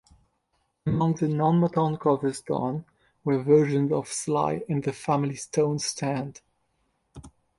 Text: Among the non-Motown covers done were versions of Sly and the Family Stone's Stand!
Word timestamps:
Among 0.83 1.13
the 1.13 1.27
non-Motown 1.27 1.99
covers 1.99 2.41
done 2.41 2.85
were 3.23 3.43
versions 3.43 3.91
of 3.91 4.07
Sly 4.07 4.63
and 4.67 4.83
the 4.83 4.93
Family 4.93 5.35
Stone's 5.35 5.85
Stand! 5.85 6.41